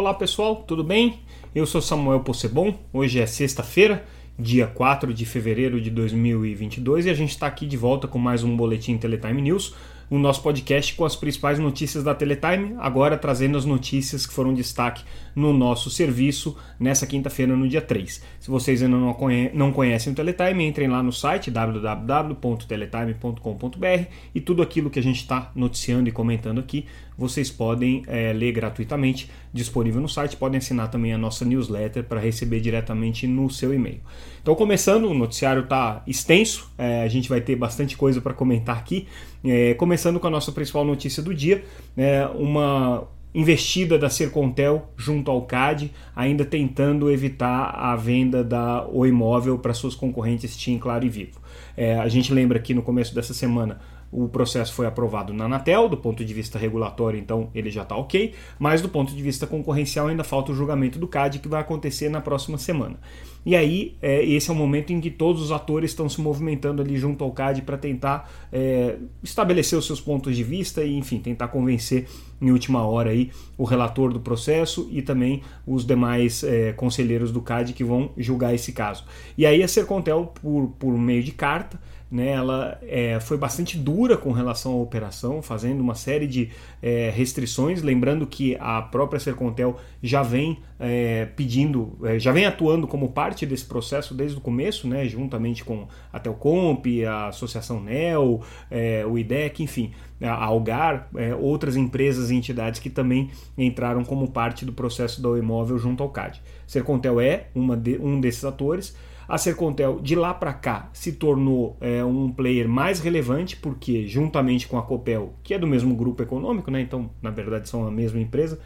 [0.00, 1.18] Olá pessoal, tudo bem?
[1.54, 4.02] Eu sou Samuel Possebon, hoje é sexta-feira,
[4.38, 8.42] dia 4 de fevereiro de 2022 e a gente está aqui de volta com mais
[8.42, 9.74] um Boletim Teletime News,
[10.10, 14.52] o nosso podcast com as principais notícias da Teletime, agora trazendo as notícias que foram
[14.52, 15.04] destaque
[15.36, 18.20] no nosso serviço nessa quinta-feira, no dia 3.
[18.40, 24.04] Se vocês ainda não, conhe não conhecem o Teletime, entrem lá no site www.teletime.com.br
[24.34, 26.86] e tudo aquilo que a gente está noticiando e comentando aqui
[27.20, 30.38] vocês podem é, ler gratuitamente, disponível no site.
[30.38, 34.00] Podem assinar também a nossa newsletter para receber diretamente no seu e-mail.
[34.40, 38.78] Então, começando, o noticiário está extenso, é, a gente vai ter bastante coisa para comentar
[38.78, 39.06] aqui.
[39.44, 41.64] É, começando com a nossa principal notícia do dia,
[41.96, 49.58] é, uma investida da Sercontel junto ao CAD, ainda tentando evitar a venda da imóvel
[49.58, 51.40] para suas concorrentes TIM, Claro e Vivo.
[51.76, 53.80] É, a gente lembra que no começo dessa semana
[54.12, 57.96] o processo foi aprovado na Anatel, do ponto de vista regulatório, então ele já está
[57.96, 61.60] ok, mas do ponto de vista concorrencial ainda falta o julgamento do CAD que vai
[61.60, 62.98] acontecer na próxima semana.
[63.44, 66.82] E aí, é, esse é o momento em que todos os atores estão se movimentando
[66.82, 71.18] ali junto ao CAD para tentar é, estabelecer os seus pontos de vista e, enfim,
[71.18, 72.06] tentar convencer
[72.40, 77.40] em última hora aí o relator do processo e também os demais é, conselheiros do
[77.40, 79.04] CAD que vão julgar esse caso.
[79.36, 84.16] E aí a Sercontel, por, por meio de carta, né, ela é, foi bastante dura
[84.16, 86.50] com relação à operação, fazendo uma série de
[86.82, 87.82] é, restrições.
[87.82, 93.46] Lembrando que a própria Sercontel já vem é, pedindo, é, já vem atuando como parte
[93.46, 99.16] desse processo desde o começo, né, juntamente com a Telcomp, a Associação NEL, é, o
[99.16, 104.72] IDEC, enfim, a Algar, é, outras empresas e entidades que também entraram como parte do
[104.72, 106.42] processo do imóvel junto ao CAD.
[106.66, 107.46] Sercontel é
[107.78, 108.96] de, um desses atores.
[109.30, 114.66] A Sercontel de lá para cá se tornou é, um player mais relevante porque juntamente
[114.66, 117.92] com a Copel, que é do mesmo grupo econômico, né, então na verdade são a
[117.92, 118.58] mesma empresa,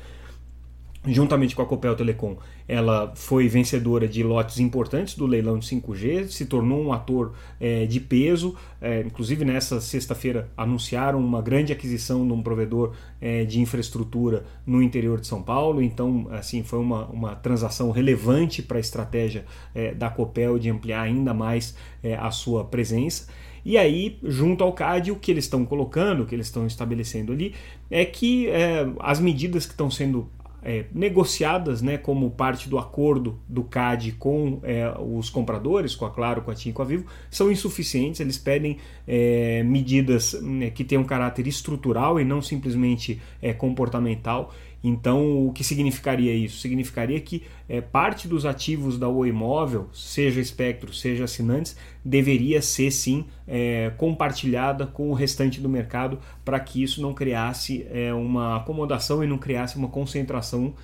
[1.06, 6.28] juntamente com a Copel Telecom, ela foi vencedora de lotes importantes do leilão de 5G,
[6.28, 8.54] se tornou um ator é, de peso.
[8.80, 14.82] É, inclusive, nessa sexta-feira, anunciaram uma grande aquisição de um provedor é, de infraestrutura no
[14.82, 15.82] interior de São Paulo.
[15.82, 21.02] Então, assim, foi uma, uma transação relevante para a estratégia é, da Copel de ampliar
[21.02, 23.26] ainda mais é, a sua presença.
[23.64, 27.32] E aí, junto ao CAD, o que eles estão colocando, o que eles estão estabelecendo
[27.32, 27.54] ali,
[27.90, 30.28] é que é, as medidas que estão sendo
[30.64, 36.10] é, negociadas né, como parte do acordo do CAD com é, os compradores, com a
[36.10, 38.20] Claro, com a TIM e com a Vivo, são insuficientes.
[38.20, 44.54] Eles pedem é, medidas né, que tenham caráter estrutural e não simplesmente é, comportamental.
[44.86, 46.58] Então, o que significaria isso?
[46.58, 51.74] Significaria que é, parte dos ativos da Oi Imóvel, seja espectro, seja assinantes,
[52.04, 57.86] deveria ser sim é, compartilhada com o restante do mercado para que isso não criasse
[57.90, 60.74] é, uma acomodação e não criasse uma concentração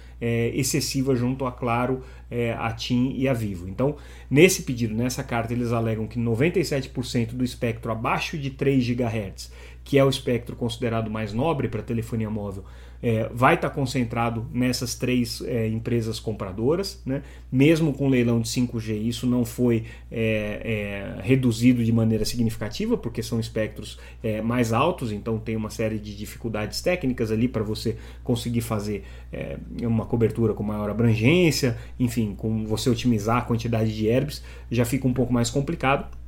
[0.53, 2.03] excessiva junto a Claro,
[2.59, 3.67] a TIM e a Vivo.
[3.67, 3.97] Então,
[4.31, 9.51] nesse pedido, nessa carta, eles alegam que 97% do espectro abaixo de 3 GHz,
[9.91, 12.63] que é o espectro considerado mais nobre para telefonia móvel,
[13.03, 17.25] é, vai estar tá concentrado nessas três é, empresas compradoras, né?
[17.51, 22.97] mesmo com o leilão de 5G, isso não foi é, é, reduzido de maneira significativa,
[22.97, 27.65] porque são espectros é, mais altos, então tem uma série de dificuldades técnicas ali para
[27.65, 29.03] você conseguir fazer
[29.33, 34.41] é, uma cobertura com maior abrangência, enfim, com você otimizar a quantidade de herbes,
[34.71, 36.20] já fica um pouco mais complicado.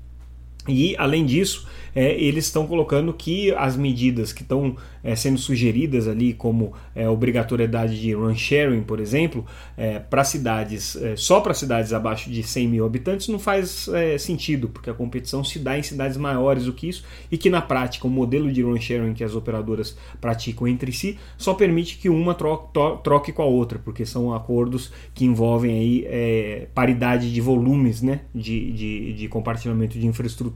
[0.69, 6.07] E, além disso, é, eles estão colocando que as medidas que estão é, sendo sugeridas
[6.07, 9.45] ali, como é, obrigatoriedade de run sharing, por exemplo,
[9.77, 14.17] é, para cidades, é, só para cidades abaixo de 100 mil habitantes, não faz é,
[14.17, 17.61] sentido, porque a competição se dá em cidades maiores do que isso e que, na
[17.61, 22.09] prática, o modelo de run sharing que as operadoras praticam entre si só permite que
[22.09, 28.21] uma troque, com a outra, porque são acordos que envolvem aí, paridade de volumes né,
[28.35, 30.52] de, de, de compartilhamento de infraestrutura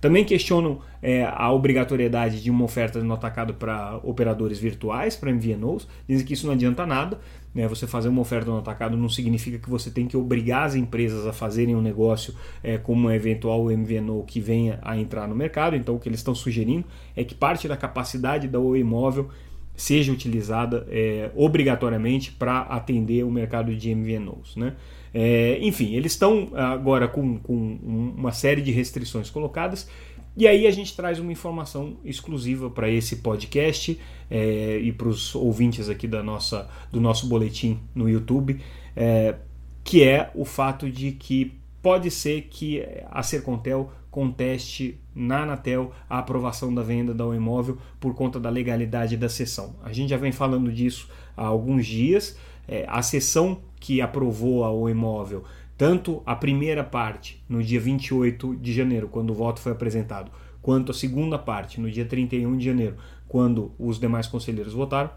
[0.00, 5.88] Também questionam é, a obrigatoriedade de uma oferta no atacado para operadores virtuais, para MVNOs,
[6.08, 7.18] dizem que isso não adianta nada.
[7.54, 7.68] Né?
[7.68, 11.26] Você fazer uma oferta no atacado não significa que você tem que obrigar as empresas
[11.26, 15.76] a fazerem um negócio é, como um eventual MVNO que venha a entrar no mercado.
[15.76, 16.84] Então, o que eles estão sugerindo
[17.16, 19.30] é que parte da capacidade da Oi Imóvel
[19.76, 24.56] seja utilizada é, obrigatoriamente para atender o mercado de MVNOs.
[24.56, 24.74] Né?
[25.12, 27.78] É, enfim, eles estão agora com, com,
[28.16, 29.88] uma série de restrições colocadas.
[30.36, 33.98] E aí a gente traz uma informação exclusiva para esse podcast
[34.28, 38.60] é, e para os ouvintes aqui da nossa, do nosso boletim no YouTube,
[38.96, 39.36] é,
[39.84, 46.20] que é o fato de que pode ser que a Sercontel conteste na Anatel a
[46.20, 49.74] aprovação da venda da imóvel por conta da legalidade da sessão.
[49.82, 52.38] A gente já vem falando disso há alguns dias.
[52.68, 55.42] É, a sessão que aprovou o imóvel,
[55.76, 60.30] tanto a primeira parte, no dia 28 de janeiro, quando o voto foi apresentado,
[60.62, 62.94] quanto a segunda parte, no dia 31 de janeiro,
[63.26, 65.10] quando os demais conselheiros votaram,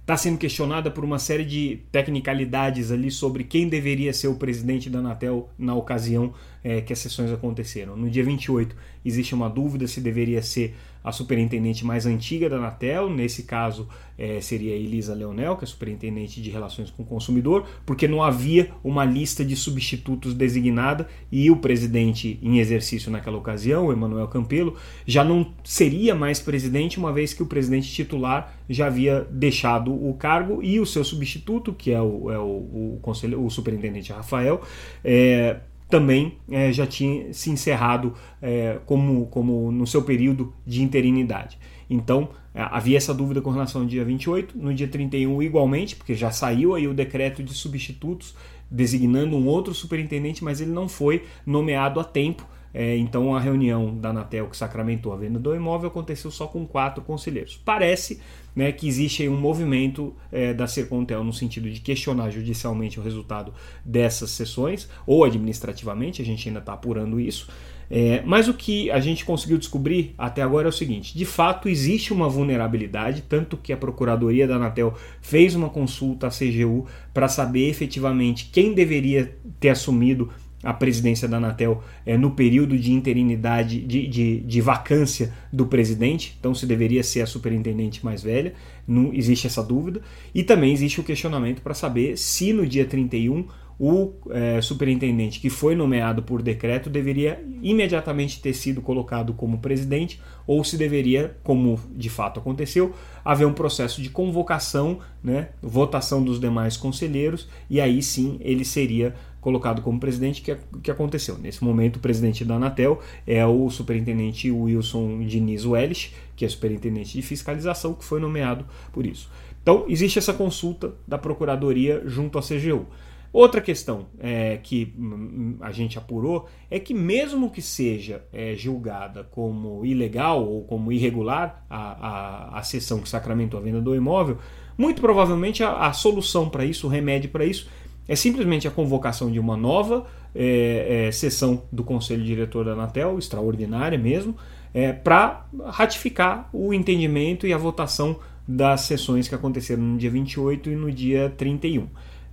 [0.00, 4.90] está sendo questionada por uma série de tecnicalidades ali sobre quem deveria ser o presidente
[4.90, 7.94] da Anatel na ocasião é, que as sessões aconteceram.
[7.94, 8.74] No dia 28,
[9.04, 10.74] existe uma dúvida se deveria ser
[11.04, 16.40] a superintendente mais antiga da Anatel, nesse caso é, seria Elisa Leonel, que é superintendente
[16.40, 21.56] de relações com o consumidor, porque não havia uma lista de substitutos designada e o
[21.56, 24.76] presidente em exercício naquela ocasião, Emanuel Campelo,
[25.06, 30.14] já não seria mais presidente, uma vez que o presidente titular já havia deixado o
[30.14, 34.62] cargo e o seu substituto, que é o, é o, o, o superintendente Rafael,
[35.04, 35.58] é,
[35.88, 41.58] também é, já tinha se encerrado é, como, como no seu período de interinidade.
[41.88, 46.14] Então, é, havia essa dúvida com relação ao dia 28, no dia 31 igualmente, porque
[46.14, 48.34] já saiu aí o decreto de substitutos
[48.70, 53.96] designando um outro superintendente, mas ele não foi nomeado a tempo é, então a reunião
[53.96, 57.60] da Anatel que sacramentou a venda do imóvel aconteceu só com quatro conselheiros.
[57.64, 58.20] Parece
[58.54, 63.54] né, que existe um movimento é, da Sercontel no sentido de questionar judicialmente o resultado
[63.84, 67.48] dessas sessões, ou administrativamente, a gente ainda está apurando isso.
[67.90, 71.68] É, mas o que a gente conseguiu descobrir até agora é o seguinte: de fato
[71.68, 77.28] existe uma vulnerabilidade, tanto que a Procuradoria da Anatel fez uma consulta à CGU para
[77.28, 80.30] saber efetivamente quem deveria ter assumido
[80.64, 86.36] a presidência da Anatel é, no período de interinidade, de, de, de, vacância do presidente,
[86.40, 88.54] então se deveria ser a superintendente mais velha,
[88.86, 90.00] não existe essa dúvida.
[90.34, 93.46] E também existe o questionamento para saber se no dia 31
[93.78, 100.20] o é, superintendente que foi nomeado por decreto deveria imediatamente ter sido colocado como presidente
[100.46, 102.94] ou se deveria, como de fato aconteceu,
[103.24, 109.14] haver um processo de convocação, né, votação dos demais conselheiros e aí sim ele seria
[109.44, 111.36] colocado como presidente, que, que aconteceu.
[111.36, 117.12] Nesse momento, o presidente da Anatel é o superintendente Wilson Diniz Welles, que é superintendente
[117.12, 119.30] de fiscalização, que foi nomeado por isso.
[119.62, 122.86] Então, existe essa consulta da Procuradoria junto à CGU.
[123.30, 129.24] Outra questão é, que hum, a gente apurou é que, mesmo que seja é, julgada
[129.24, 134.38] como ilegal ou como irregular a, a, a sessão que sacramentou a venda do imóvel,
[134.78, 137.68] muito provavelmente a, a solução para isso, o remédio para isso,
[138.08, 143.18] é simplesmente a convocação de uma nova é, é, sessão do Conselho Diretor da Anatel,
[143.18, 144.36] extraordinária mesmo,
[144.72, 150.70] é, para ratificar o entendimento e a votação das sessões que aconteceram no dia 28
[150.70, 151.86] e no dia 31.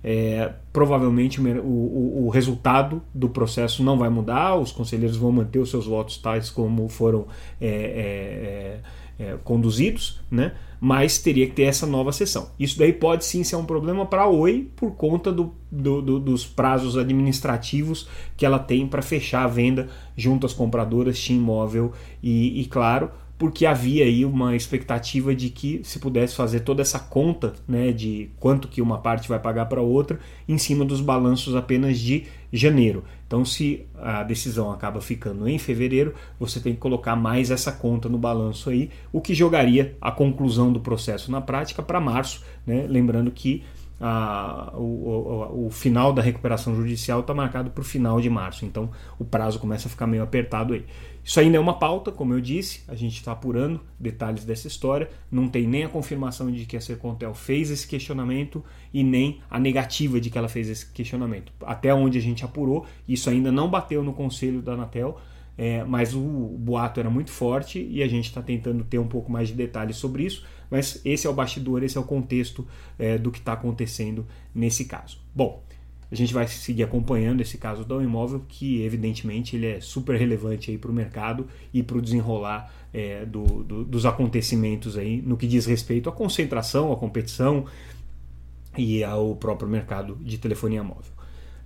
[0.04, 5.60] É, provavelmente o, o, o, resultado do processo não vai mudar, os conselheiros vão manter
[5.60, 7.28] os seus votos tais como foram
[7.60, 8.78] é,
[9.18, 10.52] é, conduzidos, né?
[10.84, 12.50] mas teria que ter essa nova sessão.
[12.58, 16.18] Isso daí pode sim ser um problema para a Oi por conta do, do, do,
[16.18, 21.92] dos prazos administrativos que ela tem para fechar a venda junto às compradoras de imóvel
[22.20, 27.00] e, e, claro, porque havia aí uma expectativa de que se pudesse fazer toda essa
[27.00, 31.56] conta né, de quanto que uma parte vai pagar para outra em cima dos balanços
[31.56, 32.22] apenas de
[32.52, 33.02] janeiro.
[33.26, 38.08] Então, se a decisão acaba ficando em fevereiro, você tem que colocar mais essa conta
[38.08, 42.86] no balanço aí, o que jogaria a conclusão do processo na prática para março, né?
[42.88, 43.64] lembrando que
[44.04, 48.64] a, o, o, o, final da recuperação judicial está marcado para o final de março,
[48.64, 50.84] então o prazo começa a ficar meio apertado aí.
[51.22, 55.08] Isso ainda é uma pauta, como eu disse, a gente está apurando detalhes dessa história,
[55.30, 59.60] não tem nem a confirmação de que a Sercontel fez esse questionamento e nem a
[59.60, 61.52] negativa de que ela fez esse questionamento.
[61.62, 65.16] Até onde a gente apurou, isso ainda não bateu no conselho da Anatel,
[65.56, 69.06] é, mas o, o boato era muito forte e a gente está tentando ter um
[69.06, 72.66] pouco mais de detalhes sobre isso, mas esse é o bastidor, esse é o contexto
[72.98, 75.18] é, do que está acontecendo nesse caso.
[75.34, 75.62] Bom,
[76.10, 80.78] a gente vai seguir acompanhando esse caso do imóvel, que evidentemente ele é super relevante
[80.78, 85.46] para o mercado e para o desenrolar é, do, do, dos acontecimentos aí no que
[85.46, 87.66] diz respeito à concentração, à competição
[88.78, 91.12] e ao próprio mercado de telefonia móvel.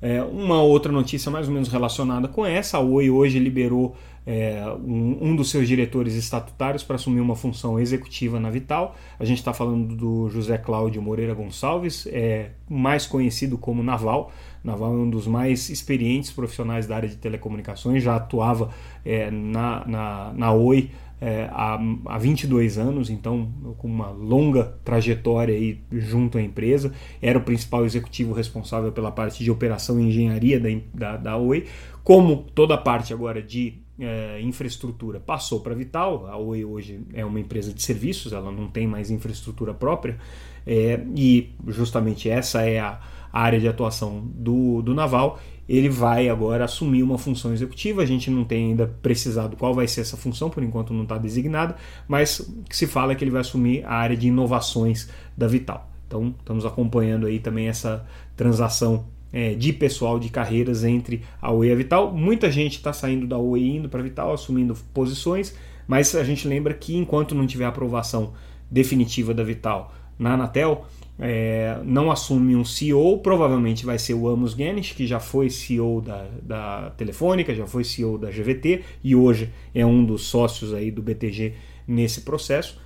[0.01, 4.61] É, uma outra notícia mais ou menos relacionada com essa, a Oi hoje liberou é,
[4.85, 8.97] um, um, dos seus diretores estatutários para assumir uma função executiva na Vital.
[9.19, 14.33] A gente está falando do José Cláudio Moreira Gonçalves, é, mais conhecido como Naval.
[14.65, 18.71] Naval é um dos mais experientes profissionais da área de telecomunicações, já atuava
[19.05, 25.55] é, na, na, na Oi é, há, há 22 anos, então com uma longa trajetória
[25.55, 26.93] aí junto à empresa,
[27.23, 31.67] era o principal executivo responsável pela parte de operação e engenharia da, da, da Oi,
[32.05, 36.27] como toda a parte agora de é, infraestrutura passou para Vital.
[36.27, 40.19] A Oi hoje é uma empresa de serviços, ela não tem mais infraestrutura própria,
[40.67, 43.01] é, e justamente essa é a
[43.33, 45.39] área de atuação do, do Naval.
[45.69, 48.03] Ele vai agora assumir uma função executiva.
[48.03, 51.19] A gente não tem ainda precisado qual vai ser essa função, por enquanto não está
[51.19, 55.91] designada, mas se fala que ele vai assumir a área de inovações da Vital.
[56.07, 58.07] Então, estamos acompanhando aí também essa
[58.37, 62.13] transação é, de pessoal de carreiras entre a Oi e a Vital.
[62.13, 65.55] Muita gente está saindo da Oi indo para a Vital, assumindo posições,
[65.87, 68.33] mas a gente lembra que enquanto não tiver aprovação
[68.71, 70.87] definitiva da Vital na Anatel,
[71.19, 76.01] é, não assume um CEO, provavelmente vai ser o Amos Guinness, que já foi CEO
[76.01, 80.91] da, da Telefônica, já foi CEO da GVT e hoje é um dos sócios aí
[80.91, 81.55] do BTG
[81.89, 82.79] nesse processo.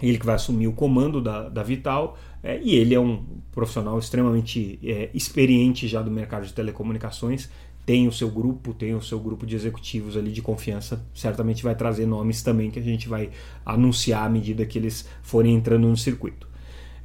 [0.00, 3.98] Ele que vai assumir o comando da, da Vital é, e ele é um profissional
[3.98, 7.50] extremamente é, experiente já do mercado de telecomunicações,
[7.84, 11.74] tem o seu grupo, tem o seu grupo de executivos ali de confiança, certamente vai
[11.74, 13.30] trazer nomes também que a gente vai
[13.64, 16.48] anunciar à medida que eles forem entrando no circuito.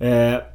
[0.03, 0.45] É,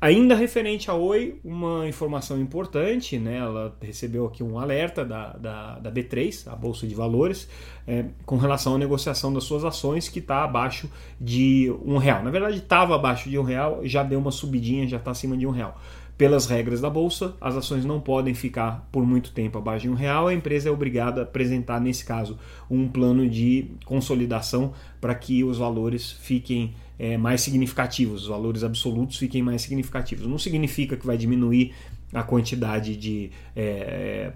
[0.00, 3.38] ainda referente a Oi, uma informação importante, né?
[3.38, 7.48] ela recebeu aqui um alerta da, da, da B3, a Bolsa de Valores,
[7.84, 10.88] é, com relação à negociação das suas ações, que está abaixo
[11.20, 12.22] de um real.
[12.22, 15.48] Na verdade, estava abaixo de um real, já deu uma subidinha, já está acima de
[15.48, 15.76] um real.
[16.20, 19.94] Pelas regras da bolsa, as ações não podem ficar por muito tempo abaixo de um
[19.94, 20.28] real.
[20.28, 22.38] A empresa é obrigada a apresentar, nesse caso,
[22.70, 29.16] um plano de consolidação para que os valores fiquem é, mais significativos, os valores absolutos
[29.16, 30.26] fiquem mais significativos.
[30.26, 31.72] Não significa que vai diminuir
[32.12, 34.30] a quantidade de, é,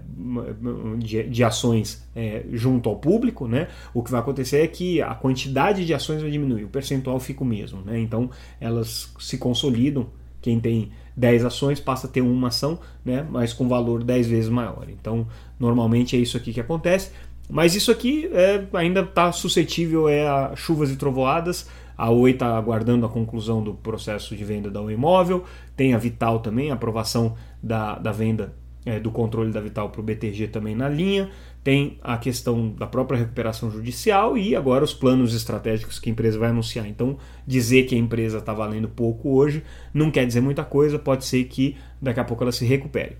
[0.97, 3.67] de, de, ações é, junto ao público, né?
[3.93, 7.43] o que vai acontecer é que a quantidade de ações vai diminuir, o percentual fica
[7.43, 7.81] o mesmo.
[7.81, 7.99] Né?
[7.99, 10.07] Então elas se consolidam.
[10.45, 13.25] Quem tem 10 ações passa a ter uma ação, né?
[13.27, 14.85] mas com valor 10 vezes maior.
[14.89, 15.25] Então,
[15.59, 17.09] normalmente é isso aqui que acontece.
[17.49, 21.67] Mas isso aqui é, ainda está suscetível é, a chuvas e trovoadas.
[21.97, 25.45] A Oi está aguardando a conclusão do processo de venda da Oi Imóvel.
[25.75, 27.33] Tem a Vital também, a aprovação
[27.63, 28.53] da, da venda
[28.85, 31.29] é, do controle da Vital para o BTG também na linha.
[31.63, 36.37] Tem a questão da própria recuperação judicial e agora os planos estratégicos que a empresa
[36.37, 36.87] vai anunciar.
[36.87, 39.63] Então, dizer que a empresa está valendo pouco hoje
[39.93, 43.17] não quer dizer muita coisa, pode ser que daqui a pouco ela se recupere.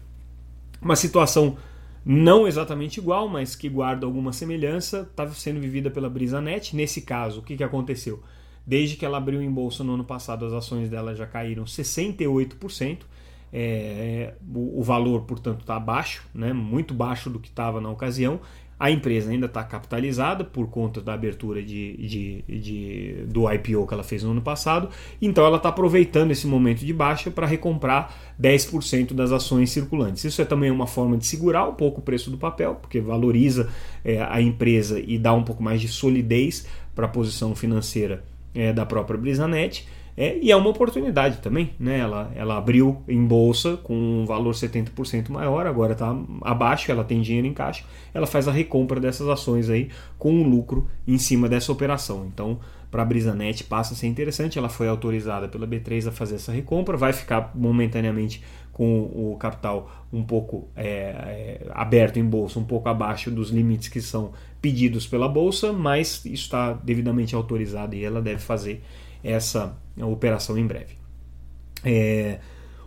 [0.79, 1.57] Uma situação
[2.05, 6.75] não exatamente igual, mas que guarda alguma semelhança, está sendo vivida pela BrisaNet.
[6.75, 8.21] Nesse caso, o que, que aconteceu?
[8.63, 12.99] Desde que ela abriu em bolsa no ano passado, as ações dela já caíram 68%.
[13.57, 18.41] É, o, o, valor, portanto, está baixo, né, muito baixo do que estava na ocasião.
[18.77, 23.93] A empresa ainda está capitalizada por conta da abertura de, de, de, do IPO que
[23.93, 24.89] ela fez no ano passado,
[25.21, 30.25] então ela está aproveitando esse momento de baixa para recomprar 10% das ações circulantes.
[30.25, 33.69] Isso é também uma forma de segurar um pouco o preço do papel, porque valoriza
[34.03, 38.73] é, a empresa e dá um pouco mais de solidez para a posição financeira é,
[38.73, 39.87] da própria Brisanet.
[40.17, 41.99] É, e é uma oportunidade também, né?
[41.99, 47.21] Ela, ela abriu em bolsa com um valor 70% maior, agora está abaixo, ela tem
[47.21, 51.49] dinheiro em caixa, ela faz a recompra dessas ações aí com um lucro em cima
[51.49, 52.25] dessa operação.
[52.33, 56.35] Então, para a Brisanet passa a ser interessante, ela foi autorizada pela B3 a fazer
[56.35, 58.41] essa recompra, vai ficar momentaneamente
[58.71, 63.89] com o capital um pouco é, é, aberto em bolsa, um pouco abaixo dos limites
[63.89, 64.31] que são
[64.61, 68.81] pedidos pela bolsa, mas está devidamente autorizado e ela deve fazer
[69.21, 70.95] essa operação em breve.
[71.83, 72.39] É,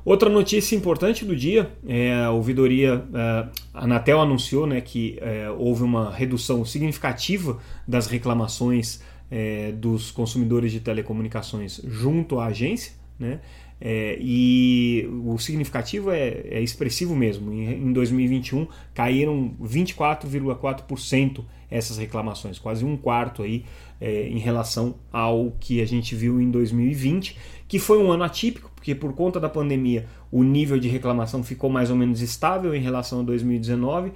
[0.05, 5.49] outra notícia importante do dia é a ouvidoria, é, a Anatel anunciou né, que é,
[5.51, 9.01] houve uma redução significativa das reclamações
[9.31, 13.41] é, dos consumidores de telecomunicações junto à agência, né?
[13.81, 17.53] É, e o significativo é, é expressivo mesmo.
[17.53, 23.65] Em, em 2021 caíram 24,4% essas reclamações, quase um quarto aí
[24.01, 28.71] é, em relação ao que a gente viu em 2020, que foi um ano atípico,
[28.75, 32.81] porque por conta da pandemia o nível de reclamação ficou mais ou menos estável em
[32.81, 34.13] relação a 2019,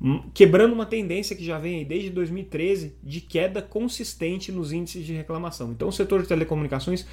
[0.00, 5.12] hum, quebrando uma tendência que já vem desde 2013 de queda consistente nos índices de
[5.12, 5.70] reclamação.
[5.70, 7.06] Então o setor de telecomunicações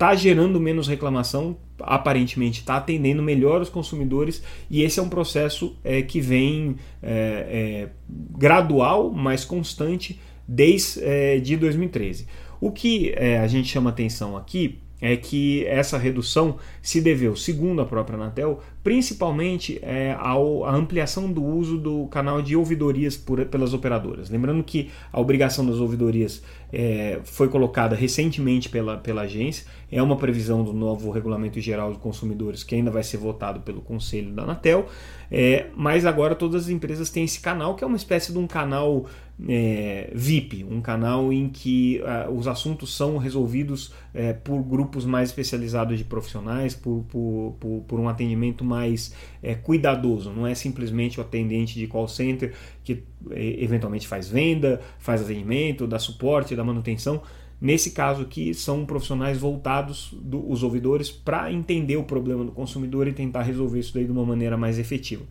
[0.00, 5.76] está gerando menos reclamação, aparentemente está atendendo melhor os consumidores e esse é um processo
[5.84, 12.26] é, que vem é, é, gradual, mas constante desde é, de 2013.
[12.58, 17.80] O que é, a gente chama atenção aqui é que essa redução se deveu, segundo
[17.80, 20.34] a própria Anatel, principalmente é, à
[20.74, 24.30] ampliação do uso do canal de ouvidorias por, pelas operadoras.
[24.30, 26.42] Lembrando que a obrigação das ouvidorias
[26.72, 31.98] é, foi colocada recentemente pela, pela agência, é uma previsão do novo Regulamento Geral de
[31.98, 34.86] Consumidores que ainda vai ser votado pelo Conselho da Anatel,
[35.30, 38.46] é, mas agora todas as empresas têm esse canal, que é uma espécie de um
[38.46, 39.06] canal
[39.48, 45.30] é, VIP, um canal em que uh, os assuntos são resolvidos é, por grupos mais
[45.30, 51.18] especializados de profissionais, por, por, por, por um atendimento mais é, cuidadoso, não é simplesmente
[51.18, 52.52] o atendente de call center
[52.84, 57.22] que é, eventualmente faz venda, faz atendimento, dá suporte, dá manutenção.
[57.60, 63.06] Nesse caso aqui, são profissionais voltados, do, os ouvidores, para entender o problema do consumidor
[63.06, 65.24] e tentar resolver isso daí de uma maneira mais efetiva.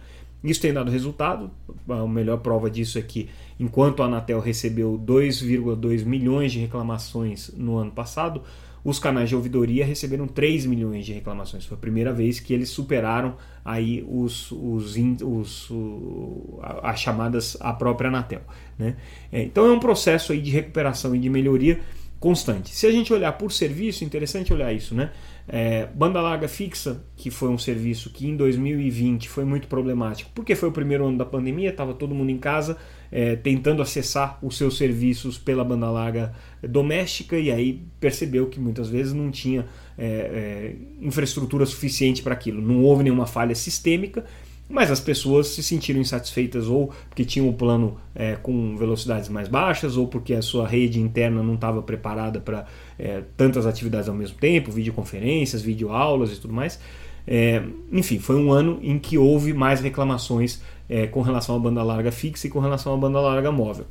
[0.43, 1.51] Isso tem dado resultado.
[1.87, 7.77] A melhor prova disso é que, enquanto a Anatel recebeu 2,2 milhões de reclamações no
[7.77, 8.41] ano passado,
[8.83, 11.65] os canais de ouvidoria receberam 3 milhões de reclamações.
[11.65, 17.73] Foi a primeira vez que eles superaram aí os, os, os, os as chamadas à
[17.73, 18.41] própria Anatel.
[18.77, 18.95] Né?
[19.31, 21.81] É, então é um processo aí de recuperação e de melhoria
[22.19, 22.75] constante.
[22.75, 25.11] Se a gente olhar por serviço, interessante olhar isso, né?
[25.47, 30.55] É, banda larga fixa, que foi um serviço que em 2020 foi muito problemático, porque
[30.55, 32.77] foi o primeiro ano da pandemia, estava todo mundo em casa
[33.11, 38.89] é, tentando acessar os seus serviços pela banda larga doméstica e aí percebeu que muitas
[38.89, 39.65] vezes não tinha
[39.97, 44.23] é, é infraestrutura suficiente para aquilo, não houve nenhuma falha sistêmica
[44.69, 49.47] mas as pessoas se sentiram insatisfeitas ou porque tinham o plano é, com velocidades mais
[49.47, 54.13] baixas ou porque a sua rede interna não estava preparada para é, tantas atividades ao
[54.13, 56.79] mesmo tempo, videoconferências, videoaulas e tudo mais.
[57.25, 61.81] É, enfim, foi um ano em que houve mais reclamações é, com relação à banda
[61.81, 63.85] larga fixa e com relação à banda larga móvel.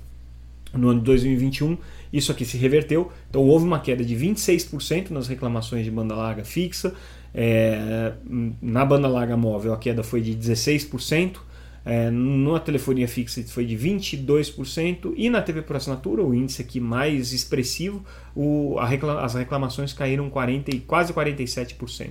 [0.73, 1.79] No ano de 2021,
[2.13, 6.45] isso aqui se reverteu, então houve uma queda de 26% nas reclamações de banda larga
[6.45, 6.95] fixa,
[7.35, 8.13] é,
[8.61, 11.37] na banda larga móvel a queda foi de 16%,
[11.85, 16.81] é, na telefonia fixa foi de 22% e na TV por assinatura, o índice aqui
[16.81, 18.05] mais expressivo,
[18.37, 22.11] o, as reclamações caíram 40, quase 47%.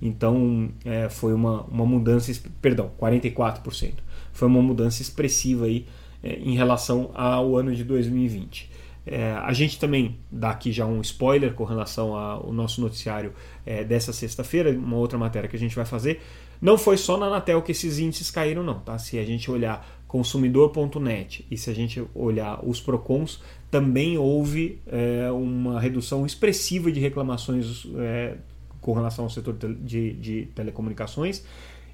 [0.00, 2.32] Então é, foi uma, uma mudança,
[2.62, 3.94] perdão, 44%.
[4.32, 5.84] Foi uma mudança expressiva aí
[6.22, 8.70] é, em relação ao ano de 2020.
[9.10, 13.32] É, a gente também dá aqui já um spoiler com relação ao nosso noticiário
[13.64, 16.20] é, dessa sexta-feira, uma outra matéria que a gente vai fazer.
[16.60, 18.80] Não foi só na Anatel que esses índices caíram, não.
[18.80, 18.98] Tá?
[18.98, 23.40] Se a gente olhar consumidor.net e se a gente olhar os PROCONs,
[23.70, 28.36] também houve é, uma redução expressiva de reclamações é,
[28.80, 31.44] com relação ao setor de, de, telecomunicações.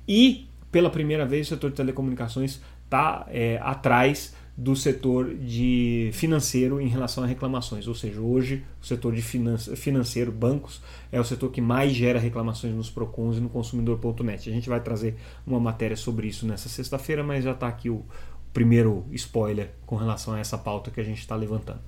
[0.06, 6.80] E, pela primeira vez, o setor de telecomunicações está é, atrás do setor de financeiro
[6.80, 7.88] em relação a reclamações.
[7.88, 12.74] Ou seja, hoje o setor de financeiro, bancos, é o setor que mais gera reclamações
[12.74, 14.48] nos PROCONs e no consumidor.net.
[14.48, 18.04] A gente vai trazer uma matéria sobre isso nessa sexta-feira, mas já está aqui o
[18.52, 21.80] primeiro spoiler com relação a essa pauta que a gente está levantando.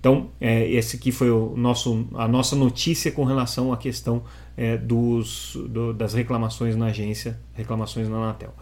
[0.00, 4.24] Então, é, esse aqui foi o nosso, a nossa notícia com relação à questão
[4.56, 8.54] é, dos, do, das reclamações na agência, reclamações na Anatel.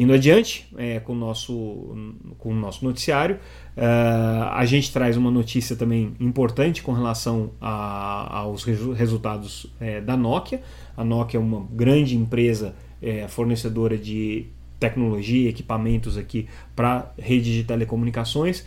[0.00, 1.94] Indo adiante é, com, o nosso,
[2.38, 3.36] com o nosso noticiário,
[3.76, 10.16] uh, a gente traz uma notícia também importante com relação a, aos resultados é, da
[10.16, 10.62] Nokia.
[10.96, 14.46] A Nokia é uma grande empresa é, fornecedora de
[14.78, 18.64] tecnologia, equipamentos aqui para rede de telecomunicações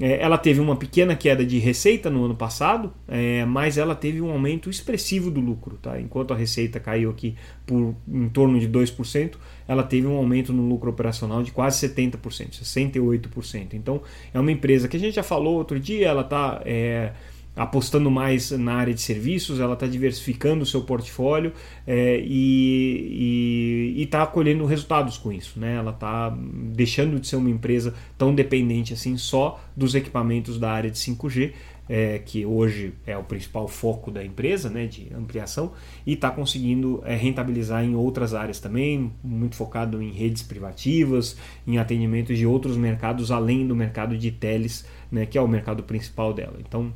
[0.00, 4.30] ela teve uma pequena queda de receita no ano passado, é, mas ela teve um
[4.30, 5.78] aumento expressivo do lucro.
[5.80, 6.00] Tá?
[6.00, 9.34] Enquanto a receita caiu aqui por em torno de 2%,
[9.68, 12.18] ela teve um aumento no lucro operacional de quase 70%,
[12.62, 13.74] 68%.
[13.74, 14.02] Então
[14.32, 16.60] é uma empresa que a gente já falou outro dia, ela está.
[16.64, 17.12] É,
[17.56, 21.52] apostando mais na área de serviços, ela está diversificando o seu portfólio
[21.86, 25.58] é, e está colhendo resultados com isso.
[25.58, 25.76] Né?
[25.76, 30.90] Ela está deixando de ser uma empresa tão dependente assim só dos equipamentos da área
[30.90, 31.52] de 5G,
[31.88, 35.72] é, que hoje é o principal foco da empresa né, de ampliação,
[36.06, 41.36] e está conseguindo é, rentabilizar em outras áreas também, muito focado em redes privativas,
[41.66, 45.82] em atendimento de outros mercados além do mercado de teles, né, que é o mercado
[45.82, 46.56] principal dela.
[46.58, 46.92] Então,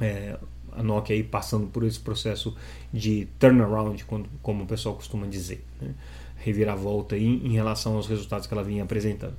[0.00, 0.38] é,
[0.72, 2.54] a Nokia aí passando por esse processo
[2.92, 4.04] de turnaround,
[4.42, 5.94] como o pessoal costuma dizer, né?
[6.36, 9.34] reviravolta aí em relação aos resultados que ela vinha apresentando.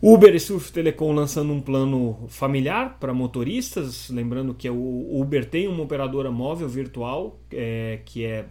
[0.00, 5.66] Uber e Surf Telecom lançando um plano familiar para motoristas, lembrando que o Uber tem
[5.66, 8.46] uma operadora móvel virtual é, que é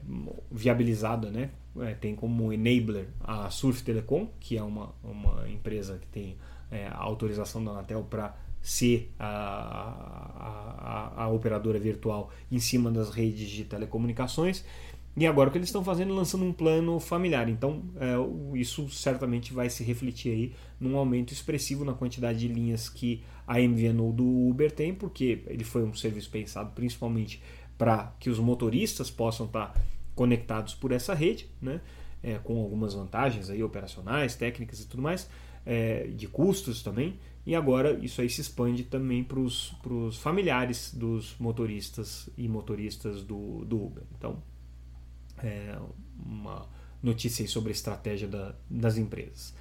[0.52, 1.52] viabilizada, né?
[1.80, 6.36] É, tem como enabler a Surf Telecom, que é uma, uma empresa que tem
[6.70, 13.50] é, autorização da Anatel para ser a, a, a operadora virtual em cima das redes
[13.50, 14.64] de telecomunicações.
[15.16, 17.50] E agora o que eles estão fazendo lançando um plano familiar.
[17.50, 18.14] Então, é,
[18.56, 23.60] isso certamente vai se refletir aí num aumento expressivo na quantidade de linhas que a
[23.60, 27.42] MVNO do Uber tem, porque ele foi um serviço pensado principalmente
[27.80, 29.74] para que os motoristas possam estar
[30.14, 31.82] conectados por essa rede, né?
[32.22, 35.30] É, com algumas vantagens aí operacionais, técnicas e tudo mais,
[35.66, 37.18] é, de custos também.
[37.48, 43.64] E agora isso aí se expande também para os familiares dos motoristas e motoristas do,
[43.64, 44.04] do Uber.
[44.18, 44.44] Então,
[45.38, 45.80] é
[46.26, 46.68] uma
[47.02, 49.56] notícia sobre a estratégia da, das empresas.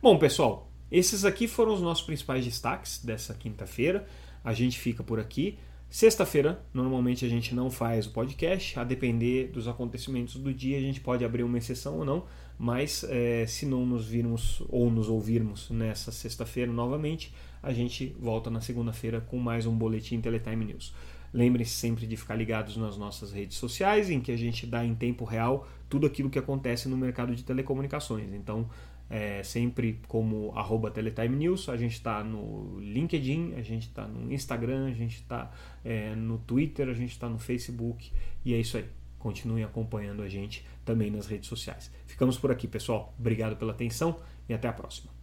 [0.00, 4.06] Bom, pessoal, esses aqui foram os nossos principais destaques dessa quinta-feira.
[4.44, 5.58] A gente fica por aqui.
[5.94, 10.80] Sexta-feira, normalmente a gente não faz o podcast, a depender dos acontecimentos do dia, a
[10.80, 12.24] gente pode abrir uma exceção ou não,
[12.58, 18.50] mas é, se não nos virmos ou nos ouvirmos nessa sexta-feira novamente, a gente volta
[18.50, 20.92] na segunda-feira com mais um Boletim Teletime News.
[21.32, 24.96] Lembrem-se sempre de ficar ligados nas nossas redes sociais, em que a gente dá em
[24.96, 28.32] tempo real tudo aquilo que acontece no mercado de telecomunicações.
[28.34, 28.68] Então,
[29.08, 34.32] é, sempre como arroba Teletime News, a gente está no LinkedIn, a gente está no
[34.32, 35.50] Instagram, a gente está
[35.84, 38.10] é, no Twitter, a gente está no Facebook
[38.44, 38.86] e é isso aí.
[39.18, 41.90] Continuem acompanhando a gente também nas redes sociais.
[42.06, 43.14] Ficamos por aqui, pessoal.
[43.18, 45.13] Obrigado pela atenção e até a próxima.